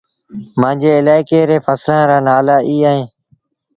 [0.59, 3.07] مآݩجي الآڪي ري ڦسلآن رآ نآلآ اي اهيݩ۔